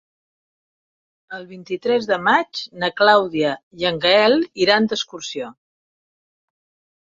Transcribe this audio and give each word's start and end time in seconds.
El 1.39 1.45
vint-i-tres 1.51 2.07
de 2.13 2.17
maig 2.29 2.63
na 2.85 2.91
Clàudia 3.03 3.53
i 3.83 3.87
en 3.93 4.03
Gaël 4.09 4.39
iran 4.67 4.91
d'excursió. 4.93 5.55